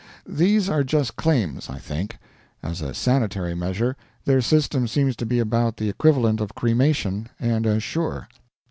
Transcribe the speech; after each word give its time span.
These 0.27 0.67
are 0.67 0.83
just 0.83 1.15
claims, 1.15 1.69
I 1.69 1.77
think. 1.77 2.17
As 2.63 2.81
a 2.81 2.91
sanitary 2.95 3.53
measure, 3.53 3.95
their 4.25 4.41
system 4.41 4.87
seems 4.87 5.15
to 5.17 5.27
be 5.27 5.37
about 5.37 5.77
the 5.77 5.89
equivalent 5.89 6.41
of 6.41 6.55
cremation, 6.55 7.29
and 7.39 7.67
as 7.67 7.83
sure. 7.83 8.27